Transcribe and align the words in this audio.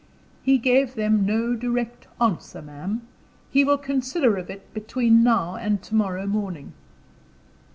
"He 0.41 0.57
gave 0.57 0.95
them 0.95 1.27
no 1.27 1.53
direct 1.53 2.07
answer, 2.19 2.63
ma'am. 2.63 3.03
He 3.51 3.63
will 3.63 3.77
consider 3.77 4.35
of 4.37 4.49
it 4.49 4.73
between 4.73 5.21
now 5.21 5.57
and 5.57 5.79
to 5.83 5.93
morrow 5.93 6.25
morning." 6.25 6.73